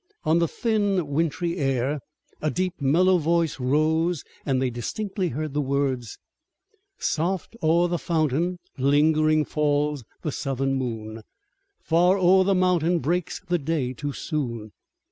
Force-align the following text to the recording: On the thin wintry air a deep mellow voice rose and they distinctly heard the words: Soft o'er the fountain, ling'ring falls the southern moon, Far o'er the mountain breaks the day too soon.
On 0.23 0.39
the 0.39 0.47
thin 0.47 1.09
wintry 1.09 1.57
air 1.57 1.99
a 2.41 2.49
deep 2.49 2.81
mellow 2.81 3.19
voice 3.19 3.59
rose 3.59 4.23
and 4.47 4.59
they 4.59 4.71
distinctly 4.71 5.27
heard 5.29 5.53
the 5.53 5.61
words: 5.61 6.17
Soft 6.97 7.55
o'er 7.61 7.87
the 7.87 7.99
fountain, 7.99 8.57
ling'ring 8.79 9.45
falls 9.45 10.03
the 10.23 10.31
southern 10.31 10.73
moon, 10.73 11.21
Far 11.83 12.17
o'er 12.17 12.43
the 12.43 12.55
mountain 12.55 12.97
breaks 12.97 13.41
the 13.41 13.59
day 13.59 13.93
too 13.93 14.11
soon. 14.11 14.71